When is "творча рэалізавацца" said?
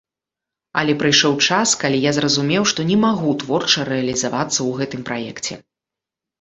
3.45-4.59